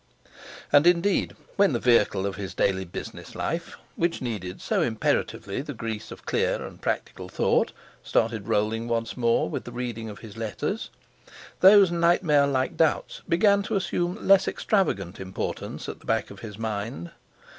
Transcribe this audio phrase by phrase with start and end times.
[0.73, 5.75] And, indeed, when the vehicle of his daily business life, which needed so imperatively the
[5.75, 10.35] grease of clear and practical thought, started rolling once more with the reading of his
[10.37, 10.89] letters,
[11.59, 16.57] those nightmare like doubts began to assume less extravagant importance at the back of his
[16.57, 17.11] mind.